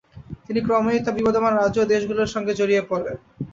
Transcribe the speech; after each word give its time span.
কিন্তু 0.45 0.61
ক্রমেই 0.65 0.99
তা 1.05 1.11
বিবদমান 1.17 1.53
রাজ্য 1.55 1.77
ও 1.81 1.91
দেশগুলো 1.93 2.21
এর 2.23 2.33
সঙ্গে 2.35 2.53
জড়িয়ে 2.59 2.83
পড়ে। 2.89 3.11